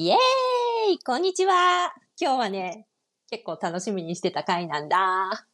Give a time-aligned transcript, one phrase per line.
[0.00, 0.16] イエー
[0.94, 2.86] イこんにちは今日はね、
[3.30, 5.46] 結構楽しみにしてた回なんだ。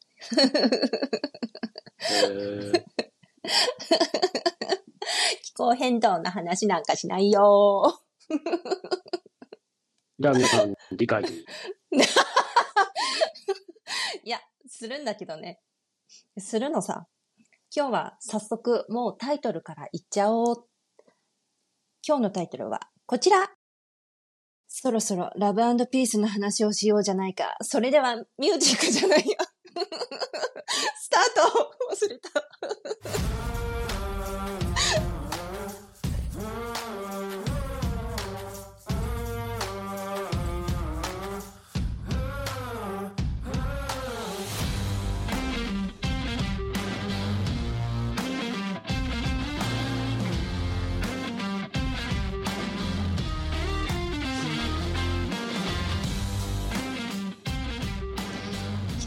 [5.42, 7.98] 気候変動の話なんかしないよ。
[10.20, 11.24] じゃあ皆さん、理解。
[14.22, 14.38] いや、
[14.68, 15.60] するんだけどね。
[16.38, 17.08] するのさ。
[17.74, 20.68] 今日は早速もうタイトルから言っちゃおう。
[22.06, 23.55] 今日のタイトルはこちら。
[24.78, 27.56] そろそろラブピースの話をしようじゃないか。
[27.62, 29.34] それではミュージックじゃないよ。
[31.00, 33.35] スタート 忘れた。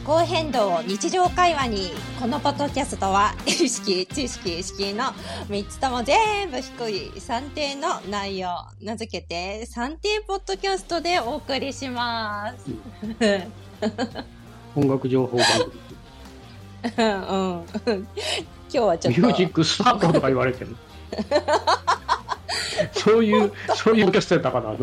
[0.10, 5.04] 気候変動を日常会話にこのポッドキャストは 意識知識意識の
[5.50, 8.50] 3つとも全部低い算定の内容
[8.82, 12.72] 名付けて算定ポッドキャストでお送りします。
[14.76, 15.74] 音楽情報番組。
[16.98, 18.08] うん、
[18.68, 20.76] 今日はちょっとミュージックスタートとか言われてる。
[22.94, 24.74] そういう、そういうキャストやったかな。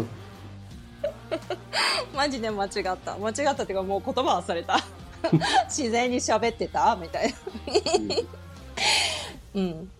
[2.14, 2.70] マジで間違っ
[3.04, 4.78] た間違ったっていうかもう言葉忘れた
[5.68, 6.96] 自然に喋ってた？
[6.96, 7.36] みたいな
[9.54, 9.90] うん。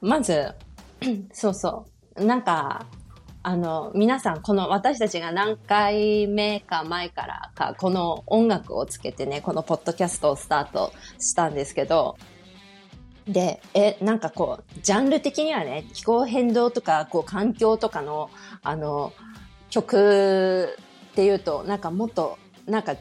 [0.00, 0.54] まず、
[1.32, 1.86] そうそ
[2.16, 2.24] う。
[2.24, 2.86] なんか、
[3.44, 12.16] あの、皆さん、この私たちが何回目か前からか、この音楽をつけてね、このポッドキャストをスタートしたんですけど、
[13.26, 18.30] で、え、なんかこう、ジャンル的にはね、気候変動とか、こう、環境とかの、
[18.62, 19.12] あの、
[19.70, 20.76] 曲
[21.10, 22.98] っていうと、なんかもっと、なんか違う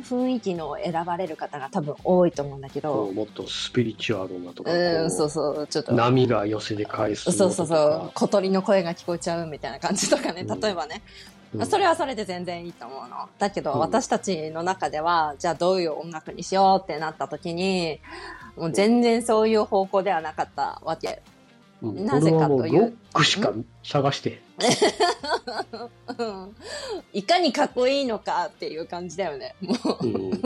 [0.00, 5.92] 雰囲気のを選ばれる方が多分多いと思うんだけど、もっとスピリチュアルなとか、うん、こそうそう、ちょっと。
[5.92, 8.10] 波が寄せで返すのそうそうとかそう。
[8.14, 11.02] 小鳥の声が聞こえちゃうみたいな感じとかね、うん例えばね。
[11.54, 13.28] うんそれはそれで全然いいと思うの。
[13.38, 18.00] だけど、うん私たちの中では、じゃあどういう音楽にしようってなった時に、
[18.56, 21.22] もう全然そういう方向ではなかったわけ。
[21.82, 24.40] うんなぜかというロックしか探して。
[26.18, 26.56] う ん
[27.12, 29.54] いかにかっこいいのかっていう感じだよね。
[29.60, 30.42] もう、うん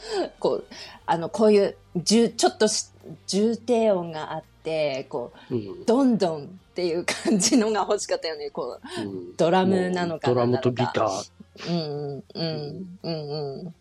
[0.38, 0.64] こう、
[1.06, 2.86] あの、こういう、重ちょっとし
[3.26, 8.50] 重低音があって、こう、うんどんどんっていう感じのが欲しかったよね。
[8.50, 11.30] こう、うんドラムなのかドラムとギター。
[11.68, 13.74] うんうんうんうん。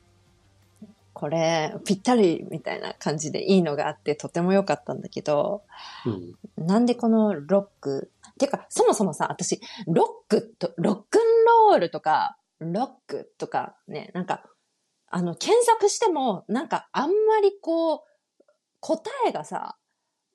[1.19, 5.63] これ、ぴったりみたいな感じでいいのがあってとても良かったんだけど、
[6.05, 6.65] うん。
[6.65, 8.09] なんでこのロック、
[8.39, 11.21] てか、そもそもさ、私、ロックと、ロックン
[11.69, 14.45] ロールとか、ロックとかね、なんか、
[15.09, 17.99] あの、検索しても、なんかあんまりこう、
[18.79, 19.75] 答えがさ、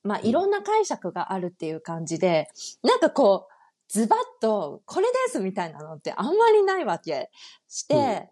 [0.03, 2.51] まあ、いろんな解釈があるっていう感じで、
[2.83, 3.53] なんかこう、
[3.89, 7.31] ズバッと、これですみたいなのってあんまりないわけ。
[7.69, 8.29] して、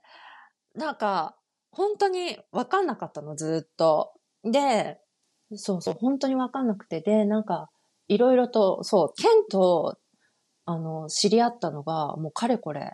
[0.74, 1.36] なんか、
[1.72, 4.12] 本当にわかんなかったの、ずっと。
[4.44, 5.00] で、
[5.54, 7.70] そうそう、本当にわかんなくて、で、なんか、
[8.08, 9.98] いろいろと、そう、ケンと、
[10.64, 12.92] あの、知り合ったのが、もうかれこれ、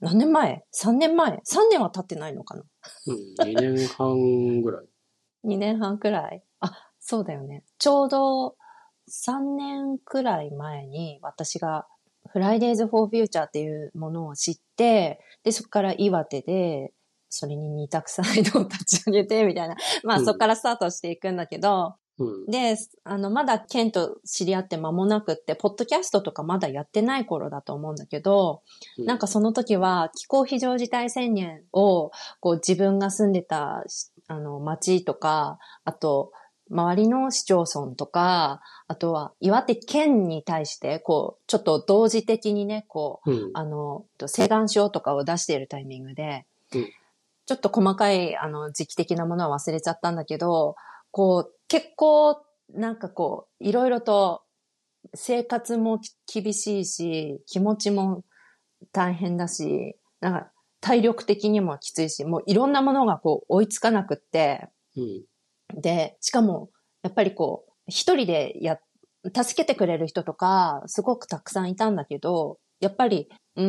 [0.00, 2.62] 何年前 ?3 年前 ?3 年は経ってないのかな？
[3.06, 4.86] うん、2年半ぐらい。
[5.44, 6.42] 2年半くらい。
[6.60, 7.64] あ、そうだよね。
[7.78, 8.56] ちょうど
[9.08, 11.86] 3年くらい前に私が
[12.28, 16.92] フライデーズ・フォー・フューチャーっていうものを知って、で、そこから岩手で、
[17.28, 19.76] それに二択サイドを立ち上げて、みたいな。
[20.04, 20.24] まあ、うん。
[20.24, 22.46] そこからスタートしていくんだけど、うん。
[22.46, 28.62] で、あの、まだケンと知り合って間もなくって、ポッドキャストとかまだやってない頃だと思うんだけど、
[28.98, 36.32] なんかその時は気候非常事態宣言を、こう自分が住んでた、しあの、町とか、あと、
[36.70, 43.50] 周りの市町村とか、あとは岩手県に対して、こう、ちょっと同時的にね、こう、うん。
[43.54, 46.88] あの、請願書とかを出しているタイミングで、うん
[47.48, 50.76] ちょっと細かい、あの、時期的なものは忘れちゃったんだけど、
[51.10, 52.42] こう、結構、
[52.74, 54.42] なんかこう、いろいろと、
[55.14, 55.98] 生活も
[56.30, 58.22] 厳しいし、気持ちも
[58.92, 60.52] 大変だし、なんか、
[60.82, 65.24] 体力的にもきついし、もういろんなものがこう、追いつかなくって、うん
[65.74, 66.68] で、しかも、
[67.02, 68.78] やっぱりこう、一人でや、
[69.34, 73.66] 助けてくれる人とか、すごくたくさんいたんだけど、やっぱり、うー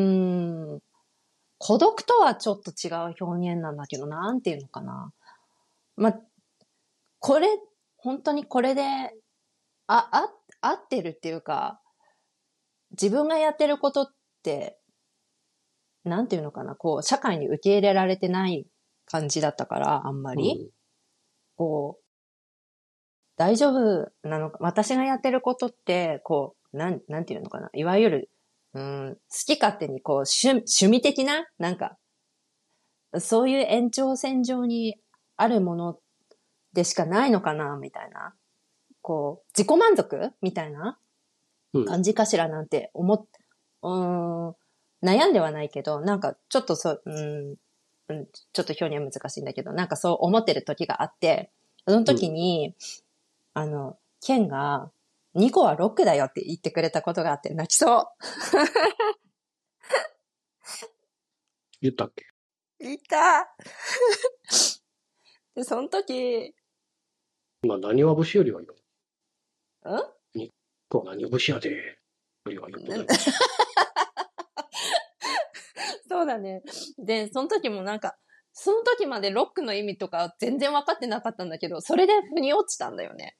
[0.77, 0.79] ん、
[1.59, 5.13] 孤独とはちょっと違う表現なんだけど、なんていうのかな。
[5.97, 6.19] まあ、
[7.19, 7.47] これ、
[7.97, 8.81] 本当にこれで、
[9.87, 10.29] あ、あ、
[10.61, 11.81] 合ってるっていうか、
[12.91, 14.07] 自分がやってることっ
[14.41, 14.79] て、
[16.05, 18.65] なんていうのかな、こう、社会に受け入れられてない
[19.05, 20.71] 感じだったから、あんまり。
[21.57, 22.03] こう、
[23.37, 28.29] 大丈夫なのか、私がやってることって、こう、なん、なんていうのかな、いわゆる、
[28.73, 31.97] うん、好き勝手にこう、趣、趣味的な、なんか、
[33.17, 34.97] そういう延長線上に
[35.37, 35.99] あるもの
[36.73, 38.35] でしかないのかな、みたいな。
[39.01, 40.31] こう、自己満足？
[40.41, 40.99] みたいな。
[41.73, 41.85] うん。
[41.85, 43.25] 感じかしらなんて思っ、
[43.83, 44.55] うーん、
[45.03, 47.55] 悩んではないけど、なんかちょっとそう、うん、
[48.09, 51.51] うん、ちょっと表現は難しいんだけど、なんかそう思ってる時があって、
[51.87, 52.75] その時に、
[53.53, 54.91] あの、ケンが、
[55.35, 58.05] ニコはロックだよって言ってくれたことがあって泣きそう。
[61.81, 62.25] 言ったっけ？
[62.79, 63.53] 言った
[65.55, 66.53] で、その時、
[67.63, 68.73] まあ、何は節よりはよ。
[69.85, 70.49] ん？
[70.89, 71.69] こう何は節やで？
[71.69, 71.95] よ
[72.47, 73.05] りはよっぽどよ。
[76.09, 76.63] そうだね。
[76.97, 78.17] で、その時もなんか、
[78.51, 83.37] その時までロックの意味とか全然分かってなかったんだけど、それで腑に落ちたんだよね。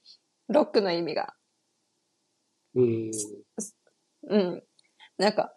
[0.47, 1.33] ロックの意味が。
[2.75, 3.11] うん。
[4.29, 4.63] うん。
[5.17, 5.53] なんか、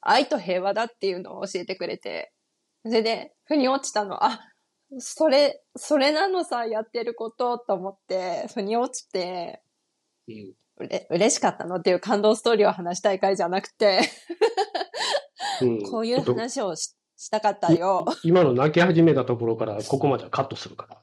[0.00, 2.32] 愛と平和だっていうのを教えてくれて、
[2.84, 4.40] それで、腑に落ちたの、あ、
[4.98, 9.62] それ、それなのさ、やってることと思って、腑に落ちて、
[10.28, 10.54] うん。
[10.78, 14.00] うれ、嬉しかったのっていう感動ストーリーを話したい回じゃなくて、
[15.60, 18.04] うん、こういう話をししたかったよ。
[18.24, 21.00] 今の泣き始めたところからここまではカットするから。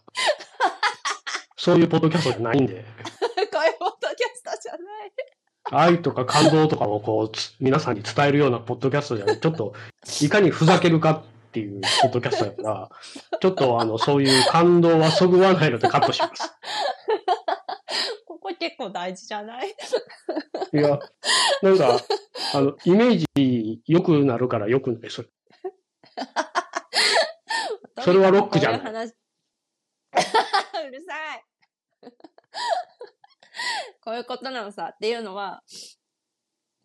[1.55, 5.13] そういうポッドキャストじゃないんで、こういうポッドキャストじゃない。
[5.71, 9.73] 愛とか感動とかをこうつ、皆さんに伝えるようなポッドキャストじゃない、ちょっと、
[10.21, 11.21] いかにふざけるかっ
[11.51, 12.89] ていうポッドキャストだか
[13.31, 16.51] ら、ちょっとあの、そういう感動はそぐわないのでカットします。
[18.25, 19.69] ここ結構大事じゃない？
[20.73, 20.99] いや、
[21.61, 21.99] なんか、
[22.53, 25.27] あの、イメージ良くなるから良くない、それ。
[28.01, 29.13] それはロックじゃないこういう話？
[30.87, 31.43] うるさい。
[34.01, 34.91] こういうことなのさ。
[34.93, 35.63] っていうのは、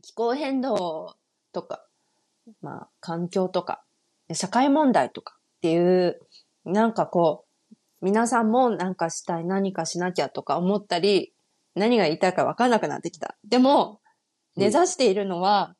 [0.02, 1.16] 気候変動
[1.52, 1.86] とか、
[2.60, 3.84] まあ、環境とか、
[4.32, 6.20] 社会問題とかっていう、
[6.64, 11.34] なんかこう、皆さんもなんかしたい、何かしなきゃとか思ったり、
[11.74, 13.36] 何が言いたいか分かんなくなってきた。
[13.44, 14.00] でも、
[14.56, 15.76] 目指しているのは、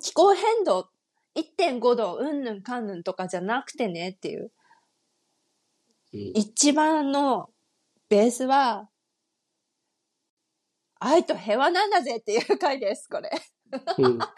[0.00, 0.90] 気候変動
[1.36, 4.44] 1.5度、うんぬんかんぬんとかじゃなくてねっていう。
[4.44, 4.50] うん
[6.12, 7.50] 一番の
[8.08, 8.88] ベースは、
[11.00, 13.30] 愛と平和なんだぜっていう回です、これ。
[13.98, 14.18] うん。
[14.18, 14.28] な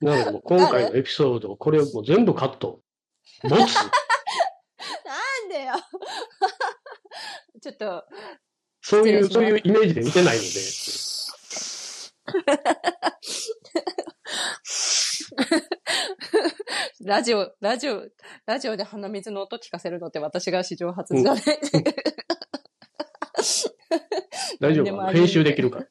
[0.00, 2.80] ので、もう今回のエピソード、これをもう全部カット。
[3.42, 3.68] ボツなん
[5.48, 5.74] でよ。
[7.62, 8.04] ちょっと、
[8.80, 10.48] そういう、そういうイメージで見てないので。
[17.04, 18.02] ラジオ、ラジオ、
[18.46, 21.44] ラジオで鼻水の音聞かせるのって私が史上初じゃない。
[24.60, 25.86] 大丈夫 編集できるから。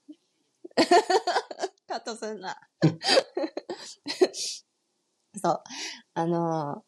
[1.88, 2.58] カットすんな。
[5.36, 5.64] そう。
[6.14, 6.82] あのー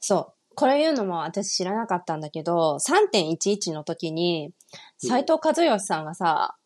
[0.00, 0.32] そう。
[0.56, 4.52] これ言うのも私知らなかったんだけど、3.11の時に、
[4.98, 6.56] 斎藤和義さんがさ、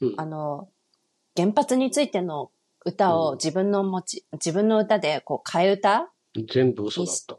[0.00, 0.68] うんあの、
[1.36, 2.50] 原発についての
[2.84, 6.12] 歌をうん自分の持ち、自分の歌でこう替え歌？
[6.52, 7.38] 全部嘘だった。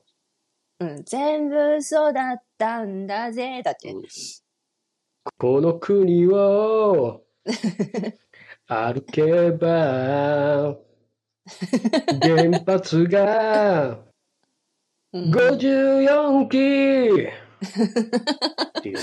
[0.80, 3.92] うん、全部嘘だったんだぜ、だって。
[3.92, 4.04] うん
[5.40, 7.24] この国を
[8.68, 10.76] 歩けば
[12.22, 14.00] 原発が
[15.14, 15.32] うん。
[15.32, 16.56] 54基
[18.80, 18.98] っていう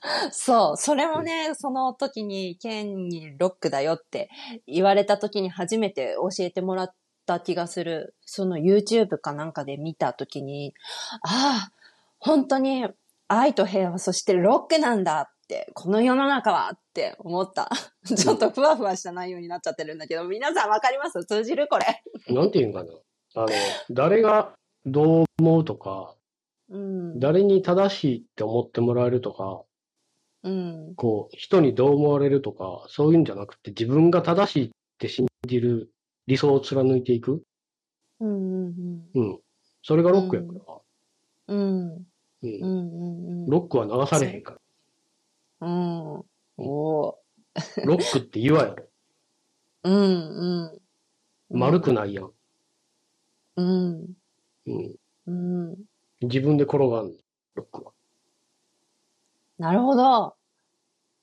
[0.30, 4.30] そう、それもね、その時に、ケンにロックだよって
[4.66, 6.94] 言われた時に初めて教えてもらっ
[7.26, 8.14] た気がする。
[8.24, 10.72] その YouTube かなんかで見た時に、
[11.22, 11.72] ああ、
[12.18, 12.86] 本当に
[13.26, 15.37] 愛と平和、そしてロックなんだって、
[15.74, 17.70] この世の中はって思った。
[18.04, 21.24] ちょっとふわふわした内容になっちゃってるんだけど、皆さんわかります？
[21.24, 22.02] 通じるこれ。
[22.28, 22.42] な。
[22.42, 22.90] なんていうんかな？
[23.34, 23.48] あの、
[23.90, 24.52] 誰が
[24.84, 26.14] どう思うとか、
[26.70, 27.18] うん。
[27.18, 29.62] 誰に正しいって思ってもらえるとか、
[30.42, 30.94] うん。
[30.96, 35.90] こう、人にどう思われるとか、そういうんじゃなくて、自分が正しいって信じる
[36.26, 37.42] 理想を貫いていく。
[38.20, 38.66] うん。
[38.66, 39.02] うん。
[39.14, 39.38] うん。
[39.82, 40.60] それがロックやから。
[41.48, 41.58] うん。
[41.60, 42.04] うん
[42.42, 42.62] うん。
[42.62, 43.46] うん。
[43.46, 44.57] ロックは流されへんから。
[45.60, 46.24] うん。
[46.56, 47.14] おー
[47.84, 48.84] ロックって岩やろ。
[49.84, 49.94] うん。
[49.94, 50.80] う
[51.54, 51.58] ん。
[51.58, 52.30] 丸くないやん。
[53.56, 54.16] うん。
[54.66, 54.96] うん。
[55.26, 55.32] う
[55.72, 55.76] ん。
[56.20, 57.12] 自分で転がんの
[57.54, 57.92] ロックは。
[59.58, 60.36] なるほど。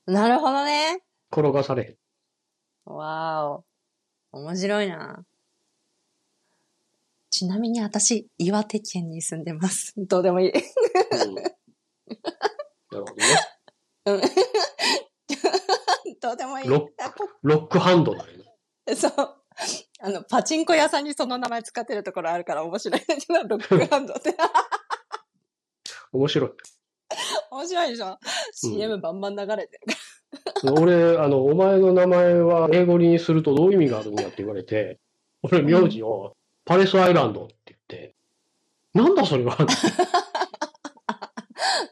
[0.05, 1.03] なるほどね。
[1.31, 2.93] 転がされへん。
[2.93, 4.39] わーお。
[4.43, 5.25] 面白いな。
[7.29, 9.93] ちなみに私、岩手県に住んでます。
[9.97, 10.51] どうでもいい。
[10.51, 10.53] う
[11.31, 11.51] ん、なる
[12.91, 13.23] ほどね。
[14.05, 14.21] うん
[16.21, 16.67] どうでもいい。
[16.67, 16.93] ロック
[17.43, 18.45] ロックハンドだよね。
[18.95, 19.13] そう。
[20.01, 23.01] あの、パチンコ屋さんにその名前使ってるところあるから面白い
[23.47, 24.35] ロックハンドって。
[26.11, 26.51] 面白い。
[27.51, 28.17] 面白いでしょ
[28.53, 29.79] ?CM バンバン流れて
[30.63, 30.73] る。
[30.73, 34.99] 俺、あの、お前の名前は英語にするとどういう意味があるんだって言われて、
[35.43, 36.35] 俺、名字を
[36.65, 38.15] パレスアイランドって言って、
[38.93, 39.57] なんだそれは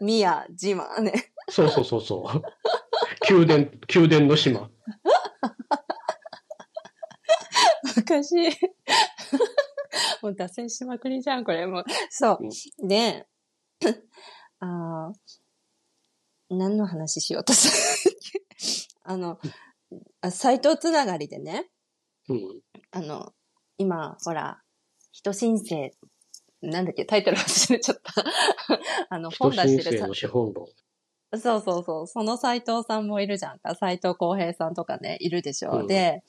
[0.02, 1.32] ミヤ、ジマね。
[1.50, 3.34] そうそうそうそう。
[3.34, 4.70] 宮殿、宮殿の島。
[7.96, 8.36] 昔。
[10.22, 11.84] もう脱線しまくりじゃん、これもう。
[12.10, 12.88] そう。
[12.88, 13.28] で、
[14.60, 15.14] あー
[16.50, 18.16] 何の話しようとする？
[19.04, 19.40] あの、
[20.22, 21.70] あサイトつながりでね、
[22.30, 22.62] うん。
[22.92, 23.34] あの、
[23.78, 24.62] 今、ほら、
[25.12, 25.92] 人申請、
[26.64, 28.14] なんだっけ、タイトル忘れちゃった。
[29.10, 30.68] あの、人本出してるの資本論。
[31.36, 32.08] そうそうそう。
[32.08, 33.76] その斎藤さんもいるじゃんか。
[33.76, 35.72] 斎藤浩平さんとかね、いるでしょ。
[35.72, 36.24] うんで、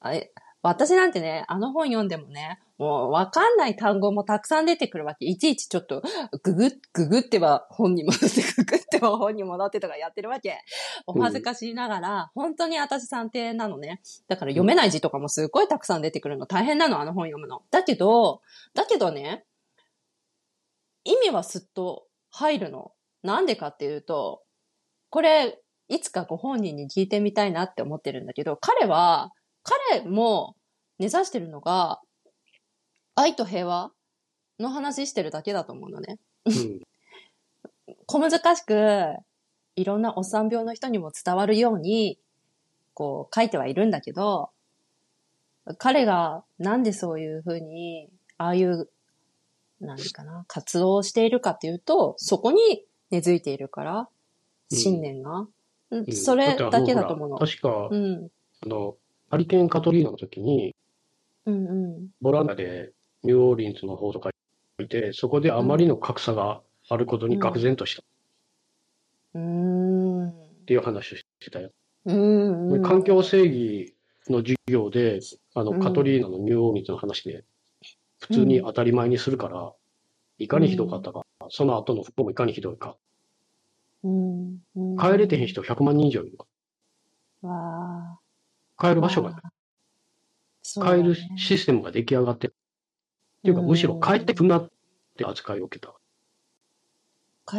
[0.00, 0.32] あれ、
[0.62, 5.26] 私なんてね、あの本読んでもね、もうわかんない単語もたくさん出てくるわけ。
[5.26, 6.02] いちいちちょっと、
[6.42, 10.58] ググ、ググっては本に戻って、 ググっては本に戻ってとかやってるわけ。
[11.06, 14.00] お恥ずかしいながら、本当に私算定なのね。
[14.28, 16.46] だから読めない字とかもすごいたくさん出てくるの。
[16.46, 17.62] 大変なの、あの本読むの。
[17.70, 18.40] だけど、
[18.74, 19.44] だけどね、
[21.08, 22.92] 意味はすっと入るの？
[23.22, 24.42] なんでかっていうと、
[25.10, 30.54] これ、いつかご本人に聞いてみたいなって思ってるんだけど、彼は、彼も
[30.98, 32.00] 目指してるのが、
[33.14, 33.90] 愛と平和
[34.60, 36.18] の話してるだけだと思うのね。
[36.44, 36.82] うん。
[38.06, 39.16] 小難しく、
[39.76, 42.18] いろんなおっさん病の人にも伝わるように、
[42.92, 44.50] こう書いてはいるんだけど、
[45.78, 48.90] 彼がなんでそういうふうに、ああいう、
[49.80, 54.02] 何かな、活動をしているかっていうと、そこに根付いているから、う
[54.74, 55.40] ん信念が。
[55.40, 55.48] うん
[55.90, 58.30] うんそれだけだと思うの確か、うん。
[58.60, 58.96] あの、
[59.30, 60.74] ハリケーンカトリーナの時に、
[61.46, 62.08] うんうん。
[62.20, 62.92] ボランダで
[63.22, 64.30] ニューオーリンズの方とか
[64.80, 68.04] いて、そこであまりの格差があることに愕然としたっ
[69.34, 69.40] うー
[70.26, 70.32] ん。
[70.66, 71.70] ていう話をしてたよ。
[72.04, 72.82] うんうん。
[72.82, 73.94] 環境正義
[74.28, 75.20] の授業で、
[75.54, 77.44] あの、うんカトリーナのニューオーリンズの話で、
[78.18, 79.72] 普通に当たり前にするから、
[80.38, 82.96] いかにひどかったか、その後の復興もいかにひどいか。
[84.04, 86.38] うんうん、帰れてへん人100万人以上いる。
[87.42, 88.18] わあ。
[88.78, 89.42] 帰る場所がない。
[90.62, 92.54] 帰るシステムが出来上がってる。
[93.40, 94.70] っていうか、むしろ帰ってくなっ
[95.16, 95.94] て扱いを受けた。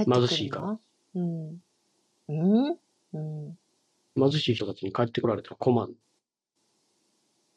[0.06, 0.80] 貧しいから。
[1.16, 1.62] うん。
[2.28, 2.78] うん
[3.14, 3.58] うん。
[4.16, 5.96] 貧しい人たちに帰ってこられたら困る。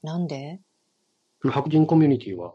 [0.02, 0.60] なんで？
[1.44, 2.54] 白人コミュニティは、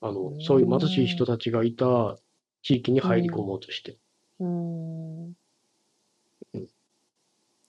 [0.00, 2.16] あのう、んそういう貧しい人たちがいた
[2.62, 3.98] 地域に入り込もうとして。
[4.40, 5.32] うーん
[6.54, 6.68] うん。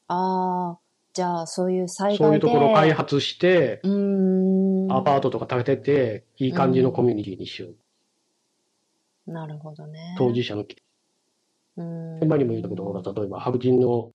[0.08, 0.80] ああ、
[1.14, 2.24] じゃあそういう災害で。
[2.26, 4.92] そういうところを開発して、うーん。
[4.92, 9.32] アパートとか建てて、いい感じのコミュニティにしよう。
[9.32, 10.16] なるほどね。
[10.18, 12.28] 当事者の、うーん。
[12.28, 14.12] 前にも言ったけど、ほら、例えば白人の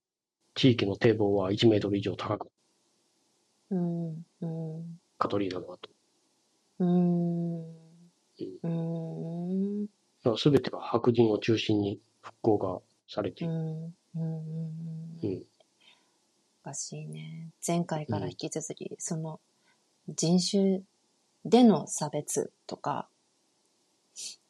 [0.55, 2.49] 地域の堤防は1メートル以上高く、
[3.71, 4.27] うん。
[4.41, 5.01] うん。
[5.19, 5.79] カトリーナの後。
[6.79, 9.83] うーん。
[9.85, 10.39] うーん。
[10.39, 13.53] すべてが白人を中心に復興がされている。
[13.53, 13.95] うん。
[14.17, 15.21] うん。
[15.23, 15.43] うん
[16.63, 17.51] おかしいね。
[17.67, 19.39] 前回から引き続き、その
[20.09, 20.81] 人種
[21.45, 23.07] での差別とか、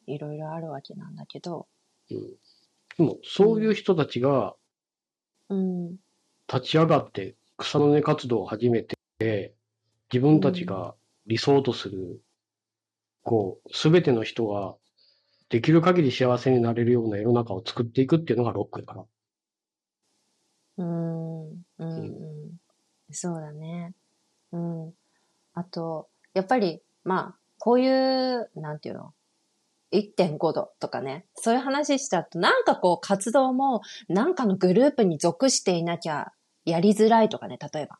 [0.07, 1.67] いろいろあるわけなんだけど、
[2.09, 2.17] うん
[2.97, 4.55] でも、そういう人たちが
[5.49, 5.97] うん。
[6.47, 8.85] 立ち上がって草の根活動を始め
[9.19, 9.53] て、
[10.13, 10.95] 自分たちが
[11.27, 12.21] 理想とする、
[13.25, 14.75] こう、すべての人が
[15.49, 19.05] できる限り幸せになれるような世の中を作っていくっていうのがロックだから。
[20.77, 21.49] うん。
[21.49, 21.55] うん。
[21.79, 22.57] うん。
[23.11, 23.93] そうだね。
[24.51, 24.93] うん。
[25.53, 29.13] あと、やっぱり、まあ、こういう、なんていうの、
[29.91, 36.31] 1.5度とかね、そういう話しちゃうと、なんかこう活動も、なんかのグループに属していなきゃ
[36.65, 37.97] やりづらいとかね、例えば。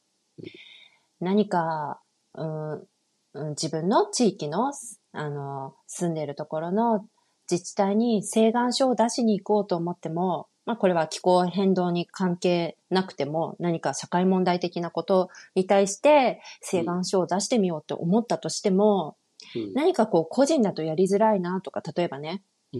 [1.19, 2.01] 何か、
[2.33, 4.71] うん、うん自分の地域の、
[5.15, 7.05] あの、住んでいるところの
[7.49, 19.15] 自治体に請願書を出しに行こうと思っても、まあこれは気候変動に関係なくても何か社会問題的なことに対して請願書を出してみようって思ったとしても、
[19.55, 19.73] うん。
[19.73, 22.43] 何かこう個人だとやりづらいなとか、例えばね、
[22.73, 22.77] う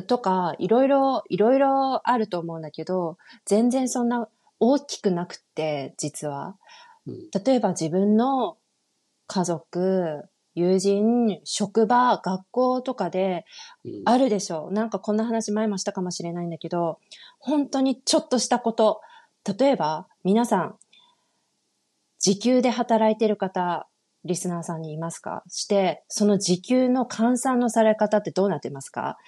[0.00, 0.06] ん。
[0.06, 6.56] とか、いろいろ、いろいろあると思うんだけど、全然そんな大きくなくって、実は。
[7.06, 7.30] うん。
[7.44, 8.56] 例えば自分の
[9.26, 10.24] 家族、
[10.54, 13.44] 友人、職場、学校とかで
[13.84, 14.72] うんあるでしょう。
[14.72, 17.00] なんかこんな話前もしたかもしれないんだけど、
[17.38, 19.00] 本当にちょっとしたこと。
[19.58, 20.76] 例えば、皆さん、
[22.18, 23.86] 時給で働いてる方、
[24.24, 25.42] リスナーさんにいますか？
[25.48, 29.18] して、その時給の換算のされ方ってどうなってますか？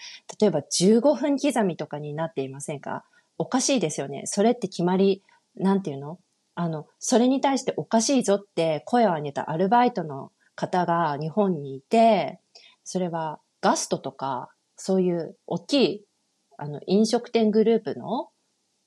[0.40, 3.04] 例えば15分刻みとかになっていませんか？
[3.36, 4.22] おかしいですよね。
[4.24, 5.22] それって決まり、
[5.54, 6.18] なんていうの？
[6.54, 12.40] あの、それに対しておかしいぞって声を上げたアルバイトの方が日本にいて、
[12.82, 16.04] それはガストとか、そういう大きい、
[16.58, 18.30] あの、飲食店グループの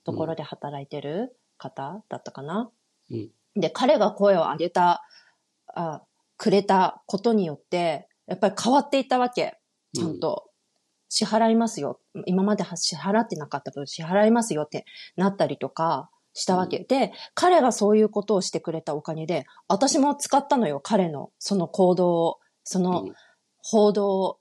[0.03, 2.69] ところで働いてる方だったかな、
[3.09, 5.03] うんで、彼が声を上げた、
[5.73, 6.03] あ、
[6.37, 9.57] くれたことによって、やっぱり変わっていったわけ。
[9.93, 10.49] ちゃんと。
[11.09, 11.99] 支払いますよ。
[12.27, 14.85] 今までは支払ってなかった分支払いますよって
[15.17, 16.79] なったりとかしたわけ。
[16.79, 23.07] で、彼がそういうことをしてくれたおかげで、私も使ったのよ、彼のその行動を、その
[23.57, 24.39] 報道を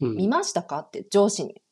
[0.00, 0.80] うん見ましたか？
[0.80, 1.62] って上司に。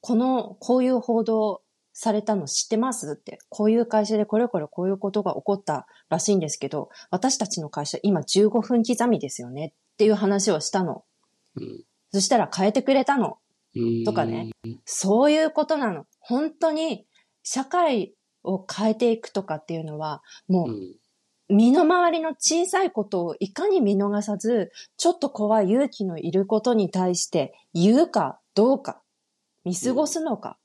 [0.00, 1.60] この、こういう報道
[1.92, 3.12] されたの知ってます？
[3.12, 3.38] って。
[3.50, 11.04] こういう会社でこれこれこういうことが起こったらしいんですけど、私たちの会社今15分刻みですよねっていう話をしたの。
[11.56, 13.38] うんそしたら変えてくれたの。
[13.76, 14.50] うんとかね。
[14.84, 16.06] そういうことなの。
[16.18, 17.06] 本当に
[17.44, 20.94] 社会を変えていくとかっていうのは、もううん。
[21.52, 29.02] 身の回りの小さいことをいかに見逃さず、ちょっと怖い勇気のいることに対して言うかどうか、
[29.64, 30.58] 見過ごすのか、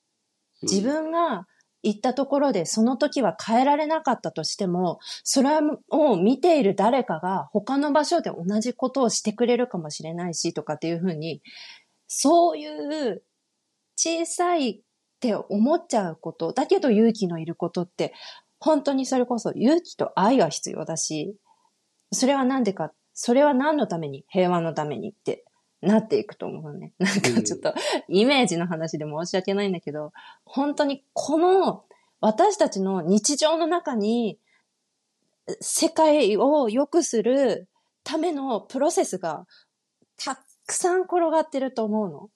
[0.62, 1.48] 自分が
[1.82, 5.50] 言ったところでその時は変えられなかったとしても、それ
[5.90, 11.42] を見ている誰かが他の場所で同じことをしてくれるかもしれないしとかっていうふうに、
[12.08, 13.24] そういう
[13.96, 14.82] 小さい
[15.34, 18.14] って思っちゃうこと、だけど勇気のいることって、
[18.60, 21.36] 本当にそれこそ勇気と愛が必要だし、
[22.12, 25.46] それはなんでか、それは何のために平和のためにって
[25.82, 26.94] なっていくと思うのね。
[26.98, 27.74] なんかちょっと
[28.08, 30.14] イメージの話で申し訳ないんだけど、
[30.46, 31.86] 本当にこの
[32.22, 34.40] 私たちの日常の中に
[35.62, 37.68] 世界を良くする
[38.04, 39.46] ためのプロセスが
[40.18, 42.30] たくさん転がってると思うの。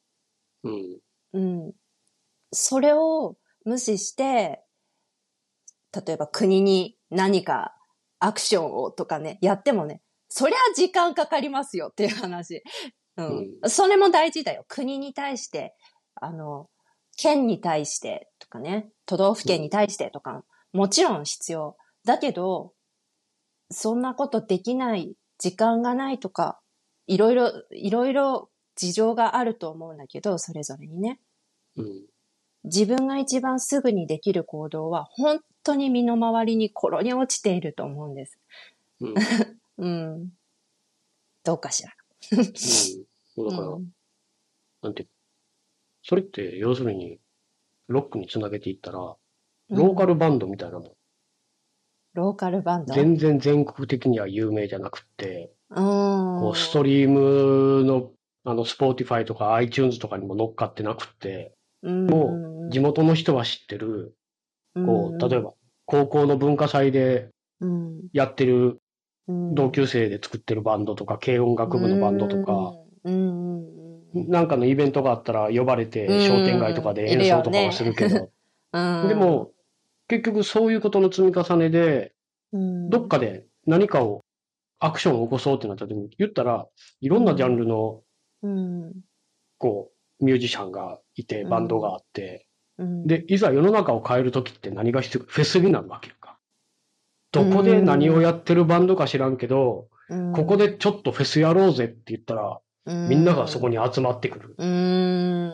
[0.63, 0.99] うん。
[1.33, 1.71] うん。
[2.51, 4.63] それを無視して、
[6.05, 7.75] 例えば国に何か
[8.19, 12.63] アクションをとかね、やってもね、そりゃ時間かかりますよっていう話。
[13.17, 13.69] うん。
[13.69, 14.65] それも大事だよ。
[14.67, 15.75] 国に対して、
[16.15, 16.69] あの、
[17.17, 21.75] 県に対してとかね、都道府県に対してとか、もちろん必要。
[22.05, 22.73] だけど、
[23.71, 26.59] そんなことできない、時間がないとか、
[27.07, 31.19] いろいろ、いろいろ事情があると思うんだけど、それぞれにね。
[31.75, 32.08] うん。
[32.63, 38.39] 自分が一番すぐにできる行動は、本当に身の回りに転に落ちていると思うんです。
[39.01, 39.13] うん。
[39.77, 40.29] うん。
[41.43, 41.93] どうかしら。
[43.37, 43.49] うん。
[43.49, 43.87] だから、うん
[44.81, 45.07] なんて、
[46.03, 47.19] それって要するに、
[47.87, 49.15] ロックにつなげていったら、うん
[49.69, 50.95] ローカルバンドみたいなの、
[52.13, 52.93] ローカルバンド？
[52.93, 55.75] 全然全国的には有名じゃなくって、うん。
[55.75, 58.11] こうストリームの、
[58.45, 64.15] あの、 Spotify とか iTunes とかにも乗っかってなくって、もう地元の人は知ってる、
[64.73, 65.53] こう、例えば、ば、
[65.85, 67.29] 高校の文化祭で
[67.61, 68.01] うん。
[68.13, 68.79] やってる
[69.27, 69.55] うん。
[69.55, 72.73] 同級生で作ってるバンドとか、軽音楽部のバンドとか、、
[74.13, 76.21] なんかのイベントがあったら呼ばれてうん。
[76.21, 78.31] 商店街とかで演奏とかはするけど、
[78.73, 79.07] うん。
[79.07, 79.51] でも、
[80.07, 82.13] 結局そういうことの積み重ねで、
[82.51, 82.89] うん。
[82.89, 84.21] どっかで何かを
[84.79, 86.67] アクションを起こそうってなった時に、言ったら、
[87.01, 88.01] いろんなジャンルの、
[88.41, 88.93] うん
[89.57, 93.07] こう、ミュージシャンがいて、バンドがあって、うん。
[93.07, 96.37] で、いざ世の中を変える時って何が必要フェスになるわけよか。
[97.31, 100.33] どこで何をやってるバンドか知らんけど、うん。
[100.33, 104.55] ここでちょっとフェスやろうぜって言ったら、みんながそこに集まってくる。
[104.57, 105.53] うん。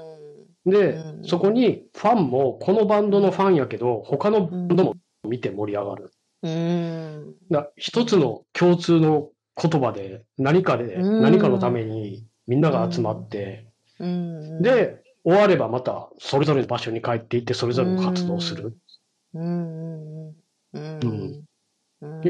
[0.66, 1.24] でう、ん。
[1.26, 4.96] そこにファンも、このバンドのファンやけど、他のバンドも
[5.28, 6.12] 見て盛り上がる。
[6.44, 7.36] うん。
[7.50, 9.30] だ一つの共通の
[9.62, 11.22] 言葉で、何かで、うん。
[11.22, 13.68] 何かのためにみんなが集まって、
[14.00, 18.78] うんで、終わればまたそれぞれの場所に帰っていって、それぞれの活動をする。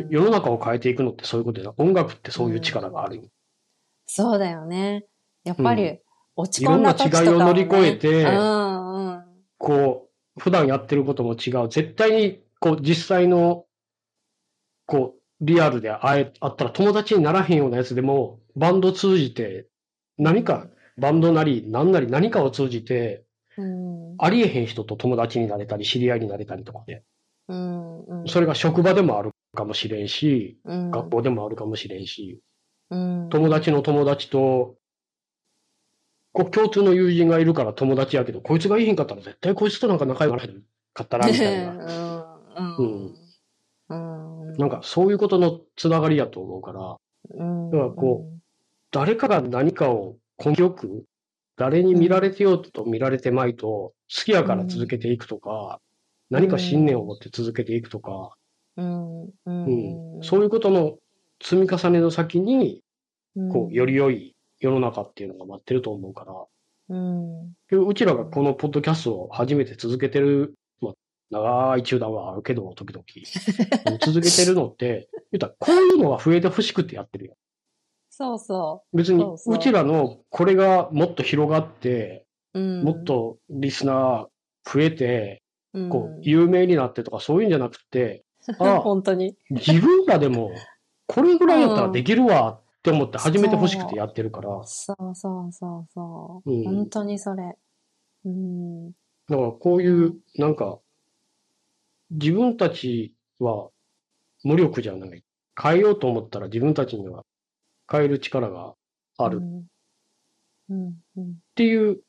[0.09, 1.73] 世の中を変えていくのってそういうことだ。
[1.77, 3.29] 音楽ってそういう力がある。
[4.05, 5.05] そうだよね。
[5.43, 5.99] やっぱうり、
[6.35, 9.25] 落ち込んだ時とかは、ね、いろんな違いを乗り越えてうんうん
[9.57, 11.69] こう、普段やってることも違う。
[11.69, 13.65] 絶対に、こう、実際の、
[14.85, 19.67] こう、リアルで会え、あったら友達にならへんようなやつでも、バンド通じて、
[20.17, 23.25] 何か、バンドなり、何なり何かを通じて、
[23.57, 24.15] うん。
[24.17, 27.03] ありえへん人と友達になれたり、知り合いになれたりとかで、
[27.47, 28.27] うんうん。
[28.27, 30.91] それが職場でもあるかもしれんし、うん。
[30.91, 32.41] 学校でもあるかもしれんし、
[32.89, 33.29] うん。
[33.29, 34.75] 友達の友達と、
[36.33, 40.61] こう共通の友人がいるから友達やけど、こいつがいいへんかったら絶対こいつとなんか仲良くならへん
[40.93, 42.39] かったな、みたいな。
[42.77, 43.15] うん。
[44.57, 46.95] なんかそういうことのつながりやと思うから、
[47.29, 48.25] うん、だからこ
[48.91, 51.05] 誰かが何かを根気よく、
[51.57, 53.93] 誰に見られてようと見られてまいと、好
[54.25, 55.79] きやから続けていくとか、
[56.29, 58.35] 何か信念を持って続けていくとか、
[58.77, 59.29] うん。
[60.21, 60.97] そういうことの
[61.41, 62.81] 積み重ねの先に、
[63.51, 66.33] こう、より良い世の中っていうのが待ってると思うから、
[66.89, 67.53] うん。
[67.71, 70.93] うちらがこのポッドキャストを初めて続けてる、まあ、
[71.31, 73.05] 長い中断はあるけど、時々。
[74.05, 77.37] 続けてるのって、 言ったらこういうのが増えてほしくてやってるよ。
[78.17, 82.59] そうそ別にそう、ちらのこれがもっと広がって、う。
[82.61, 82.83] うん。
[82.83, 84.27] もっとリスナー
[84.63, 88.23] 増えて、うん、こう、有名になってとかそういうんじゃなくて、
[88.59, 89.35] あ 本当に。
[89.49, 90.51] 自分らでも、
[91.07, 96.49] これぐらいやったらできるわって思って始めてほしくてやってるから、そうそうそうそう。
[96.49, 97.57] うん本当にそれ。
[98.23, 98.91] うん。
[98.91, 98.95] だ
[99.27, 100.79] からこういう、なんか、
[102.11, 103.71] 自分たちは
[104.45, 105.21] 無力じゃない。
[105.61, 107.25] 変えようと思ったら自分たちには
[107.91, 108.75] 変える力が
[109.17, 109.65] あるっ。
[111.55, 112.01] ていう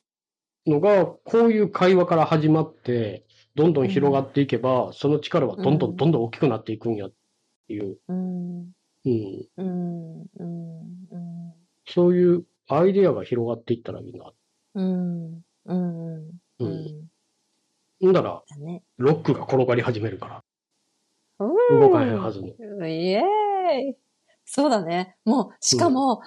[0.67, 7.13] のが、こういう会話から始まって、どんどん広がっていけば、その力はどんどんどんどん大きくなっていくんやっ
[7.69, 7.99] ていう。
[11.87, 14.33] そういうアイデアが広がっていったらいいな。
[14.75, 15.43] うん。
[15.65, 16.17] うん。
[16.19, 16.41] う。
[16.59, 18.11] うんん。
[18.11, 18.43] んだら。
[18.99, 20.45] ロックが転がり始めるから、
[21.39, 22.49] 動動かへんはずの。
[22.89, 23.97] イエーイ
[24.47, 25.17] そうだね。
[25.25, 26.21] もう、しかも、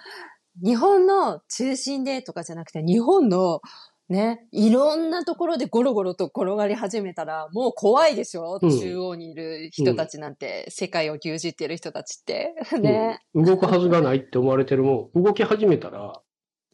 [0.63, 3.61] 日本の中心でとかじゃなくて、日本の
[4.09, 12.55] ね、いろんなところでゴロゴロと転がり始めたら、もう怖いでしょ、うん中央にいる人たちなんて、世界を牛耳ってる人たちって。
[12.81, 13.19] ね。
[13.35, 16.19] うん動くはずがないって思われてるもん、動き始めたら、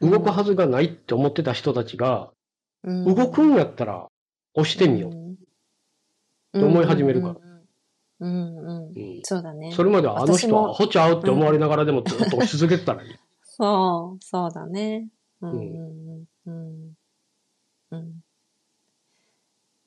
[0.00, 2.30] 動くはずがないって思ってた人たちが、
[2.82, 4.08] うん動くんやったら
[4.54, 5.12] 押してみよう。
[5.12, 5.36] うん
[6.54, 7.45] 思い始めるから。
[8.18, 9.72] うんうんそうだね。
[9.72, 13.10] それまではあの人私もアホちゃうって思われながらでもずっと押し続けてたらいい。
[13.42, 15.08] そう、そうだね。
[15.40, 15.58] うんうん
[16.46, 16.96] うんうん。
[17.90, 18.22] うん。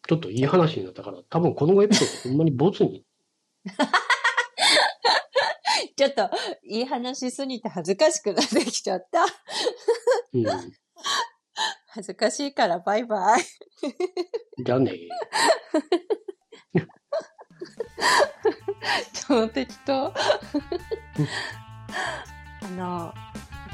[0.07, 3.05] ちょっといい話になったから、多分このエピソードほんまにボツに。
[5.95, 6.29] ちょっと、
[6.63, 9.25] いい話すぎて恥ずかしくなってきちゃった。
[10.33, 10.45] うん。
[11.87, 13.43] 恥ずかしいからバイバイ。
[14.63, 14.93] じゃあね。
[19.27, 20.13] 超適当。
[22.63, 23.13] あの、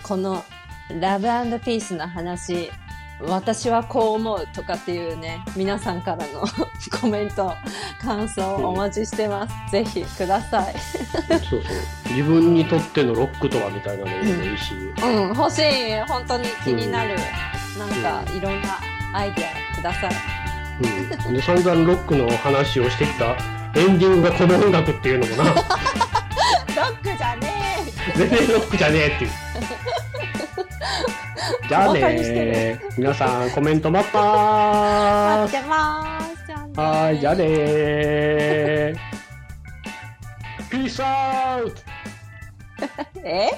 [0.03, 0.43] この
[0.99, 1.25] ラブ
[1.59, 2.69] ピースの話、
[3.21, 6.43] 私はこう思うとかっていうね、皆さんからの
[6.99, 7.53] コメント、
[8.01, 9.71] 感想お待ちしてます。
[9.71, 10.75] ぜひください。
[11.49, 12.09] そうそう。
[12.09, 14.73] 自分にとってのロックとはみたいなのでもいいし。
[14.75, 15.99] うん、欲しい。
[16.07, 17.15] 本当に気になる。
[17.79, 17.89] なん
[18.25, 18.79] か、いろんな
[19.13, 20.11] アイデアください。
[21.27, 21.33] うん。
[21.33, 23.35] で、散々ロックの話をしてきた
[23.75, 25.61] エンディングがこの音楽っていうのもな、 ロッ
[27.01, 27.51] クじゃね
[28.15, 29.31] 全然ロックじゃねえっていう。
[31.67, 35.41] じゃあね皆さんコメント待ったえー。
[35.41, 36.25] 待ってます。
[36.79, 37.15] はー。
[37.15, 38.95] い、じゃあねー。
[40.69, 41.81] ピースアウト
[43.23, 43.49] え？